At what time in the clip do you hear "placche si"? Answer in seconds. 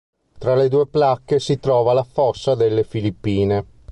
0.87-1.59